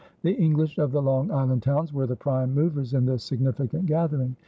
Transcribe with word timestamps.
The 0.23 0.31
English 0.33 0.79
of 0.79 0.91
the 0.91 0.99
Long 1.03 1.29
Island 1.29 1.61
towns 1.61 1.93
were 1.93 2.07
the 2.07 2.15
prime 2.15 2.55
movers 2.55 2.95
in 2.95 3.05
this 3.05 3.23
significant 3.23 3.85
gathering. 3.85 4.35